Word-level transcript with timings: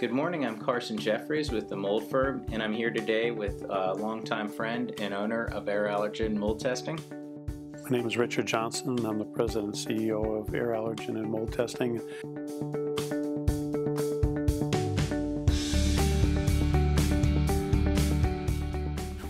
Good 0.00 0.12
morning, 0.12 0.46
I'm 0.46 0.56
Carson 0.56 0.96
Jeffries 0.96 1.50
with 1.50 1.68
the 1.68 1.76
Mold 1.76 2.08
Firm, 2.08 2.46
and 2.52 2.62
I'm 2.62 2.72
here 2.72 2.90
today 2.90 3.32
with 3.32 3.62
a 3.68 3.92
longtime 3.92 4.48
friend 4.48 4.94
and 4.98 5.12
owner 5.12 5.44
of 5.52 5.68
Air 5.68 5.88
Allergen 5.88 6.36
Mold 6.36 6.58
Testing. 6.58 6.98
My 7.84 7.90
name 7.90 8.06
is 8.06 8.16
Richard 8.16 8.46
Johnson. 8.46 9.04
I'm 9.04 9.18
the 9.18 9.26
president 9.26 9.76
and 9.76 9.98
CEO 9.98 10.40
of 10.40 10.54
Air 10.54 10.68
Allergen 10.68 11.18
and 11.18 11.30
Mold 11.30 11.52
Testing. 11.52 12.00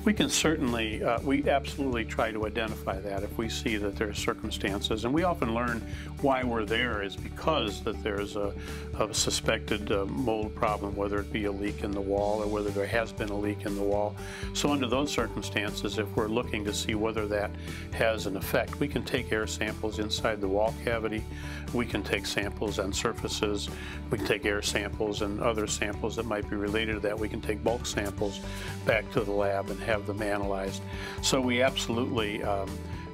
We 0.03 0.15
can 0.15 0.31
certainly, 0.31 1.05
uh, 1.05 1.21
we 1.21 1.47
absolutely 1.49 2.07
try 2.07 2.33
to 2.33 2.47
identify 2.47 2.99
that 3.01 3.23
if 3.23 3.37
we 3.37 3.51
see 3.51 3.77
that 3.77 3.97
there 3.97 4.09
are 4.09 4.15
circumstances. 4.15 5.05
And 5.05 5.13
we 5.13 5.25
often 5.25 5.55
learn 5.55 5.87
why 6.23 6.43
we're 6.43 6.65
there 6.65 7.03
is 7.03 7.17
because 7.17 7.83
that 7.83 8.03
there's 8.03 8.35
a, 8.35 8.55
a 8.99 9.13
suspected 9.13 9.93
uh, 9.93 10.07
mold 10.07 10.55
problem, 10.55 10.97
whether 10.97 11.19
it 11.19 11.31
be 11.31 11.45
a 11.45 11.53
leak 11.53 11.85
in 11.85 11.91
the 11.91 12.01
wall 12.01 12.43
or 12.43 12.47
whether 12.47 12.71
there 12.71 12.87
has 12.87 13.13
been 13.13 13.29
a 13.29 13.37
leak 13.37 13.67
in 13.67 13.77
the 13.77 13.83
wall. 13.83 14.17
So 14.55 14.71
under 14.73 14.87
those 14.87 15.13
circumstances, 15.13 15.99
if 15.99 16.09
we're 16.17 16.29
looking 16.29 16.65
to 16.65 16.73
see 16.73 16.95
whether 16.95 17.27
that 17.29 17.51
has 17.93 18.25
an 18.25 18.39
effect, 18.39 18.81
we 18.81 18.89
can 18.89 19.03
take 19.03 19.31
air 19.33 19.47
samples 19.47 19.99
inside 19.99 20.41
the 20.41 20.49
wall 20.49 20.75
cavity. 20.83 21.23
We 21.75 21.85
can 21.85 22.03
take 22.03 22.25
samples 22.25 22.79
on 22.79 22.93
surfaces. 22.93 23.69
We 24.11 24.17
can 24.17 24.27
take 24.27 24.47
air 24.47 24.63
samples 24.63 25.21
and 25.21 25.41
other 25.41 25.67
samples 25.67 26.17
that 26.17 26.25
might 26.25 26.49
be 26.49 26.57
related 26.57 26.95
to 26.95 27.01
that. 27.01 27.19
We 27.19 27.29
can 27.29 27.43
take 27.43 27.63
bulk 27.63 27.85
samples 27.85 28.41
back 28.87 29.11
to 29.13 29.21
the 29.21 29.31
lab 29.31 29.69
and 29.69 29.79
have 29.91 30.07
them 30.07 30.23
analyzed. 30.23 30.83
So 31.23 31.41
we 31.41 31.63
absolutely 31.63 32.43
um, 32.43 32.71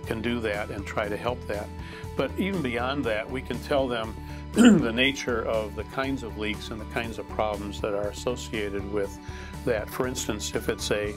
can 0.06 0.20
do 0.22 0.40
that 0.40 0.70
and 0.70 0.86
try 0.86 1.08
to 1.08 1.16
help 1.16 1.44
that. 1.46 1.68
But 2.16 2.30
even 2.38 2.62
beyond 2.62 3.04
that, 3.04 3.30
we 3.30 3.42
can 3.42 3.58
tell 3.60 3.88
them 3.88 4.14
the 4.52 4.92
nature 4.92 5.42
of 5.42 5.74
the 5.74 5.84
kinds 5.84 6.22
of 6.22 6.38
leaks 6.38 6.70
and 6.70 6.80
the 6.80 6.86
kinds 6.86 7.18
of 7.18 7.28
problems 7.28 7.80
that 7.80 7.92
are 7.92 8.08
associated 8.08 8.90
with 8.92 9.18
that. 9.64 9.90
For 9.90 10.06
instance, 10.06 10.54
if 10.54 10.68
it's 10.68 10.90
a, 10.90 11.14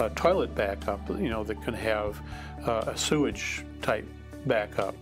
a 0.00 0.10
toilet 0.10 0.54
backup, 0.54 1.08
you 1.08 1.28
know, 1.28 1.44
that 1.44 1.62
can 1.62 1.74
have 1.74 2.20
uh, 2.66 2.84
a 2.88 2.96
sewage 2.96 3.64
type 3.80 4.06
backup. 4.46 4.94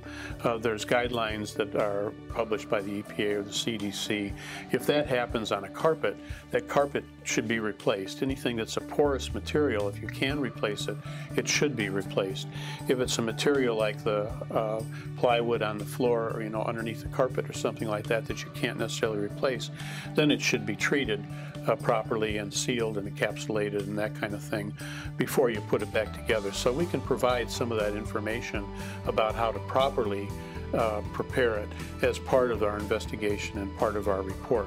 Uh, 0.43 0.59
there's 0.59 0.85
guidelines 0.85 1.55
that 1.55 1.75
are 1.77 2.13
published 2.29 2.69
by 2.69 2.81
the 2.81 3.03
EPA 3.03 3.35
or 3.37 3.43
the 3.43 3.51
CDC. 3.51 4.33
If 4.73 4.87
that 4.87 5.07
happens 5.07 5.53
on 5.53 5.65
a 5.65 5.69
carpet, 5.69 6.17
that 6.51 6.69
carpet 6.69 7.05
should 7.25 7.47
be 7.47 7.61
replaced. 7.61 8.23
Anything 8.23 8.57
that's 8.57 8.77
a 8.77 8.81
porous 8.81 9.33
material, 9.33 9.89
if 9.89 10.01
you 10.01 10.09
can 10.09 10.41
replace 10.41 10.89
it, 10.89 10.97
it 11.37 11.49
should 11.49 11.77
be 11.77 11.89
replaced. 11.89 12.49
If 12.89 13.01
it's 13.01 13.19
a 13.19 13.23
material 13.23 13.77
like 13.77 14.03
the 14.03 14.31
uh, 14.51 14.83
plywood 15.17 15.63
on 15.63 15.79
the 15.79 15.85
floor 15.85 16.31
or 16.35 16.43
you 16.43 16.51
know 16.51 16.63
underneath 16.63 17.03
the 17.03 17.09
carpet 17.09 17.49
or 17.49 17.53
something 17.53 17.89
like 17.89 18.07
that 18.09 18.27
that 18.27 18.43
you 18.43 18.51
can't 18.55 18.79
necessarily 18.79 19.19
replace, 19.19 19.71
then 20.15 20.31
it 20.31 20.41
should 20.41 20.67
be 20.67 20.77
treated 20.77 21.25
uh, 21.67 21.77
properly 21.77 22.39
and 22.39 22.53
sealed 22.53 22.99
and 22.99 23.15
encapsulated 23.15 23.81
and 23.81 23.99
that 23.99 24.15
kind 24.15 24.35
of 24.35 24.43
thing 24.43 24.73
before 25.17 25.51
you 25.51 25.61
put 25.63 25.83
it 25.83 25.93
back 25.93 26.13
together. 26.13 26.53
So 26.53 26.73
we 26.73 26.87
can 26.87 27.01
provide 27.01 27.51
some 27.51 27.73
of 27.73 27.79
that 27.79 27.95
information 27.95 28.67
about 29.07 29.32
how 29.35 29.53
to 29.53 29.59
properly 29.61 30.29
uh, 30.75 31.03
prepare 31.13 31.57
it 31.57 31.69
as 32.03 32.19
part 32.19 32.51
of 32.51 32.63
our 32.63 32.79
investigation 32.79 33.59
and 33.59 33.77
part 33.79 33.97
of 33.97 34.09
our 34.09 34.23
report. 34.23 34.67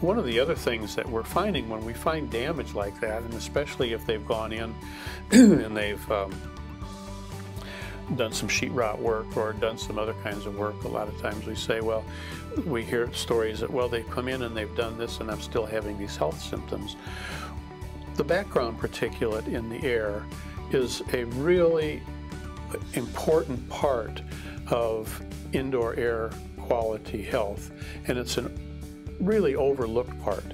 One 0.00 0.18
of 0.18 0.26
the 0.26 0.38
other 0.38 0.54
things 0.54 0.94
that 0.96 1.08
we're 1.08 1.22
finding 1.22 1.68
when 1.68 1.84
we 1.84 1.94
find 1.94 2.30
damage 2.30 2.74
like 2.74 3.00
that, 3.00 3.22
and 3.22 3.32
especially 3.34 3.92
if 3.92 4.04
they've 4.04 4.26
gone 4.26 4.52
in 4.52 4.74
and 5.30 5.76
they've 5.76 6.10
um, 6.10 6.32
done 8.16 8.32
some 8.32 8.48
sheetrock 8.48 8.98
work 8.98 9.36
or 9.36 9.52
done 9.54 9.78
some 9.78 9.98
other 9.98 10.14
kinds 10.22 10.46
of 10.46 10.58
work, 10.58 10.84
a 10.84 10.88
lot 10.88 11.08
of 11.08 11.18
times 11.20 11.46
we 11.46 11.54
say, 11.54 11.80
well, 11.80 12.04
we 12.66 12.84
hear 12.84 13.12
stories 13.12 13.60
that, 13.60 13.70
well, 13.70 13.88
they've 13.88 14.08
come 14.10 14.28
in 14.28 14.42
and 14.42 14.56
they've 14.56 14.74
done 14.76 14.98
this 14.98 15.20
and 15.20 15.30
I'm 15.30 15.40
still 15.40 15.64
having 15.64 15.96
these 15.96 16.16
health 16.16 16.40
symptoms. 16.40 16.96
The 18.16 18.24
background 18.24 18.78
particulate 18.78 19.48
in 19.48 19.68
the 19.68 19.82
air 19.82 20.24
is 20.70 21.02
a 21.12 21.24
really 21.24 22.02
important 22.94 23.68
part 23.68 24.22
of 24.68 25.22
indoor 25.52 25.94
air 25.96 26.30
quality 26.58 27.22
health, 27.22 27.70
and 28.06 28.18
it's 28.18 28.38
a 28.38 28.50
really 29.20 29.54
overlooked 29.54 30.20
part. 30.22 30.44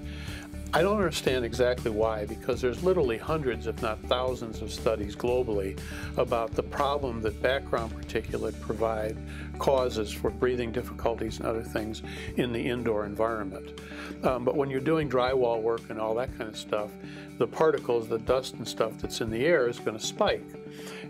I 0.73 0.83
don't 0.83 0.99
understand 0.99 1.45
exactly 1.45 1.91
why, 1.91 2.27
because 2.27 2.61
there's 2.61 2.85
literally 2.85 3.19
hundreds, 3.19 3.67
if 3.67 3.83
not 3.83 4.01
thousands, 4.03 4.63
of 4.63 4.73
studies 4.73 5.17
globally 5.17 5.77
about 6.17 6.53
the 6.55 6.63
problem 6.63 7.21
that 7.23 7.43
background 7.43 7.93
particulate 7.93 8.59
provide 8.61 9.17
causes 9.59 10.13
for 10.13 10.31
breathing 10.31 10.71
difficulties 10.71 11.39
and 11.39 11.49
other 11.49 11.65
things 11.65 12.03
in 12.37 12.53
the 12.53 12.61
indoor 12.61 13.05
environment. 13.05 13.81
Um, 14.23 14.45
but 14.45 14.55
when 14.55 14.71
you're 14.71 14.81
doing 14.81 15.11
drywall 15.11 15.61
work 15.61 15.91
and 15.91 15.99
all 15.99 16.15
that 16.15 16.37
kind 16.39 16.49
of 16.49 16.57
stuff, 16.57 16.91
the 17.39 17.49
particles, 17.49 18.09
the 18.09 18.19
dust 18.19 18.55
and 18.55 18.67
stuff 18.67 18.93
that's 18.99 19.21
in 19.21 19.29
the 19.29 19.45
air 19.45 19.67
is 19.67 19.81
going 19.81 19.99
to 19.99 20.07
spike. 20.07 20.47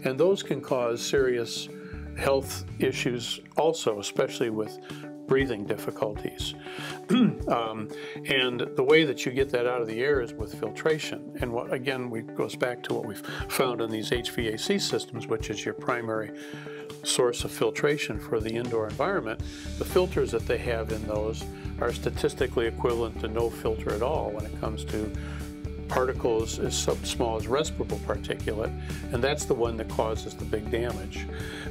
And 0.04 0.18
those 0.18 0.42
can 0.42 0.62
cause 0.62 1.02
serious 1.02 1.68
health 2.16 2.64
issues 2.78 3.40
also, 3.58 4.00
especially 4.00 4.48
with 4.48 4.78
breathing 5.30 5.64
difficulties. 5.64 6.54
um, 7.46 7.88
and 8.26 8.68
the 8.74 8.82
way 8.82 9.04
that 9.04 9.24
you 9.24 9.30
get 9.30 9.48
that 9.48 9.64
out 9.64 9.80
of 9.80 9.86
the 9.86 10.02
air 10.02 10.20
is 10.20 10.34
with 10.34 10.52
filtration. 10.58 11.38
And 11.40 11.52
what 11.52 11.72
again, 11.72 12.10
we 12.10 12.22
goes 12.22 12.56
back 12.56 12.82
to 12.82 12.94
what 12.94 13.06
we've 13.06 13.24
found 13.48 13.80
in 13.80 13.92
these 13.92 14.10
HVAC 14.10 14.80
systems, 14.80 15.28
which 15.28 15.48
is 15.48 15.64
your 15.64 15.74
primary 15.74 16.32
source 17.04 17.44
of 17.44 17.52
filtration 17.52 18.18
for 18.18 18.40
the 18.40 18.50
indoor 18.50 18.88
environment. 18.88 19.40
The 19.78 19.84
filters 19.84 20.32
that 20.32 20.48
they 20.48 20.58
have 20.58 20.90
in 20.90 21.06
those 21.06 21.44
are 21.80 21.92
statistically 21.92 22.66
equivalent 22.66 23.20
to 23.20 23.28
no 23.28 23.50
filter 23.50 23.94
at 23.94 24.02
all 24.02 24.32
when 24.32 24.44
it 24.44 24.60
comes 24.60 24.84
to 24.86 25.12
particles 25.90 26.60
as 26.60 26.76
small 26.78 27.36
as 27.36 27.48
respirable 27.48 27.98
particulate, 28.06 28.72
and 29.12 29.22
that's 29.22 29.44
the 29.44 29.54
one 29.54 29.76
that 29.76 29.88
causes 29.88 30.34
the 30.34 30.44
big 30.44 30.70
damage. 30.70 31.26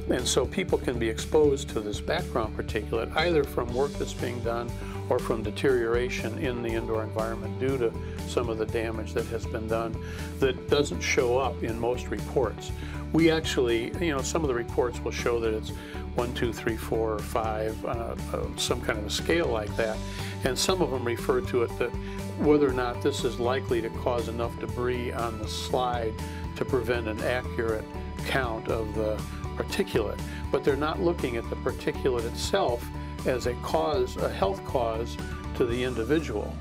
And 0.10 0.28
so 0.28 0.46
people 0.46 0.78
can 0.78 1.00
be 1.00 1.08
exposed 1.08 1.70
to 1.70 1.80
this 1.80 2.02
background 2.02 2.56
particulate 2.58 3.16
either 3.16 3.44
from 3.44 3.74
work 3.74 3.94
that's 3.94 4.14
being 4.14 4.40
done 4.42 4.70
or 5.10 5.20
from 5.20 5.42
deterioration 5.42 6.38
in 6.38 6.62
the 6.62 6.70
indoor 6.70 7.04
environment 7.04 7.60
due 7.60 7.78
to 7.78 7.94
some 8.28 8.50
of 8.50 8.58
the 8.58 8.66
damage 8.66 9.14
that 9.14 9.26
has 9.28 9.46
been 9.46 9.68
done 9.68 9.96
that 10.40 10.70
doesn't 10.70 11.02
show 11.02 11.40
up 11.40 11.64
in 11.64 11.80
most 11.80 12.08
reports. 12.08 12.72
We 13.14 13.32
actually, 13.32 13.86
you 14.00 14.14
know, 14.14 14.22
some 14.22 14.44
of 14.44 14.50
the 14.50 14.54
reports 14.54 15.00
will 15.00 15.12
show 15.12 15.40
that 15.40 15.54
it's 15.54 15.72
one, 16.20 16.34
two, 16.34 16.52
three, 16.52 16.76
four, 16.76 17.14
or 17.14 17.20
five, 17.20 17.86
uh, 17.86 18.14
uh, 18.34 18.46
some 18.58 18.82
kind 18.82 19.00
of 19.00 19.06
a 19.06 19.10
scale 19.10 19.48
like 19.48 19.74
that. 19.78 19.98
And 20.44 20.60
some 20.60 20.82
of 20.82 20.92
them 20.92 21.06
refer 21.06 21.40
to 21.40 21.64
it 21.64 21.80
that 21.80 21.92
whether 22.40 22.68
or 22.68 22.74
not 22.74 23.02
this 23.02 23.24
is 23.24 23.40
likely 23.40 23.82
to 23.82 23.90
cause 23.90 24.28
enough 24.28 24.60
debris 24.60 25.14
on 25.14 25.40
the 25.40 25.48
slide 25.48 26.14
to 26.58 26.66
prevent 26.66 27.08
an 27.08 27.22
accurate 27.22 27.86
count 28.28 28.68
of 28.68 28.94
the 28.96 29.16
particulate. 29.56 30.20
But 30.52 30.66
they're 30.66 30.76
not 30.76 31.00
looking 31.00 31.38
at 31.38 31.50
the 31.50 31.56
particulate 31.56 32.26
itself 32.26 32.86
as 33.26 33.48
a 33.48 33.54
cause, 33.62 34.18
a 34.18 34.28
health 34.28 34.62
cause 34.66 35.16
to 35.56 35.66
the 35.66 35.82
individual. 35.82 36.54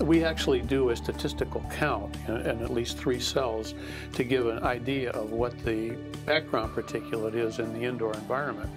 We 0.00 0.24
actually 0.24 0.60
do 0.60 0.90
a 0.90 0.96
statistical 0.96 1.64
count 1.70 2.16
in, 2.26 2.36
in, 2.38 2.62
at 2.62 2.70
least 2.72 2.98
three 2.98 3.20
cells 3.20 3.74
to 4.14 4.24
give 4.24 4.46
an 4.46 4.62
idea 4.62 5.10
of 5.10 5.30
what 5.30 5.56
the 5.64 5.90
background 6.26 6.74
particulate 6.74 7.34
is 7.34 7.58
in 7.60 7.72
the 7.72 7.84
indoor 7.84 8.12
environment. 8.14 8.70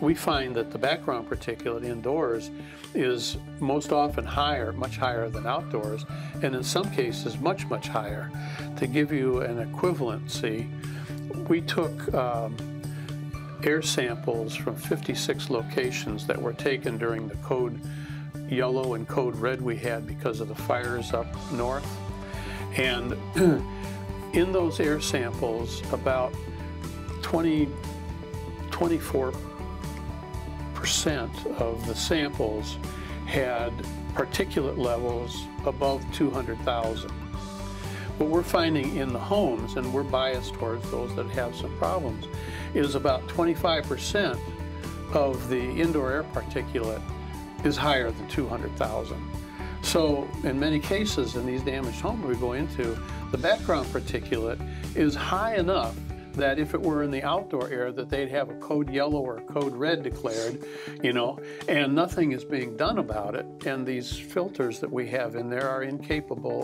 We 0.00 0.14
find 0.14 0.54
that 0.56 0.70
the 0.70 0.78
background 0.78 1.28
particulate 1.28 1.84
indoors 1.84 2.50
is 2.94 3.36
most 3.60 3.92
often 3.92 4.24
higher, 4.24 4.72
much 4.72 4.96
higher 4.96 5.28
than 5.28 5.46
outdoors, 5.46 6.04
and 6.42 6.54
in 6.54 6.62
some 6.62 6.90
cases 6.90 7.38
much, 7.38 7.66
much 7.66 7.88
higher. 7.88 8.30
To 8.76 8.86
give 8.86 9.12
you 9.12 9.42
an 9.42 9.64
equivalency, 9.72 10.68
we 11.48 11.60
took 11.60 12.12
um, 12.14 12.56
air 13.62 13.82
samples 13.82 14.54
from 14.54 14.76
56 14.76 15.50
locations 15.50 16.26
that 16.26 16.40
were 16.40 16.52
taken 16.52 16.98
during 16.98 17.28
the 17.28 17.36
code 17.36 17.80
yellow 18.48 18.94
and 18.94 19.06
code 19.08 19.36
red 19.36 19.60
we 19.60 19.76
had 19.76 20.06
because 20.06 20.40
of 20.40 20.48
the 20.48 20.54
fires 20.54 21.12
up 21.12 21.26
north. 21.52 21.86
And 22.76 23.16
in 24.32 24.52
those 24.52 24.80
air 24.80 25.00
samples, 25.00 25.82
about 25.92 26.34
20, 27.22 27.68
24 28.70 29.32
percent 30.74 31.46
of 31.58 31.86
the 31.86 31.94
samples 31.94 32.76
had 33.24 33.72
particulate 34.12 34.76
levels 34.76 35.46
above 35.64 36.04
200,000. 36.12 37.10
What 38.18 38.28
we're 38.28 38.42
finding 38.42 38.96
in 38.96 39.12
the 39.12 39.18
homes, 39.18 39.76
and 39.76 39.92
we're 39.94 40.02
biased 40.02 40.52
towards 40.52 40.88
those 40.90 41.14
that 41.16 41.26
have 41.30 41.56
some 41.56 41.74
problems, 41.78 42.26
is 42.74 42.96
about 42.96 43.26
25% 43.28 44.38
of 45.14 45.48
the 45.48 45.62
indoor 45.62 46.12
air 46.12 46.22
particulate 46.22 47.00
is 47.64 47.76
higher 47.76 48.10
than 48.10 48.28
200,000. 48.28 49.16
So 49.82 50.28
in 50.44 50.58
many 50.58 50.80
cases 50.80 51.36
in 51.36 51.46
these 51.46 51.62
damaged 51.62 52.00
homes 52.00 52.24
we 52.24 52.36
go 52.36 52.52
into, 52.52 52.98
the 53.30 53.38
background 53.38 53.86
particulate 53.88 54.60
is 54.96 55.14
high 55.14 55.56
enough 55.56 55.94
that 56.34 56.58
if 56.58 56.74
it 56.74 56.80
were 56.80 57.02
in 57.02 57.10
the 57.10 57.22
outdoor 57.22 57.70
air, 57.70 57.92
that 57.92 58.08
they'd 58.10 58.28
have 58.28 58.50
a 58.50 58.54
code 58.54 58.90
yellow 58.90 59.20
or 59.20 59.40
code 59.42 59.74
red 59.74 60.02
declared, 60.02 60.64
you 61.02 61.12
know, 61.12 61.38
and 61.68 61.94
nothing 61.94 62.32
is 62.32 62.44
being 62.44 62.76
done 62.76 62.98
about 62.98 63.34
it. 63.34 63.46
And 63.66 63.86
these 63.86 64.16
filters 64.16 64.80
that 64.80 64.90
we 64.90 65.06
have 65.08 65.36
in 65.36 65.48
there 65.48 65.68
are 65.68 65.82
incapable 65.82 66.62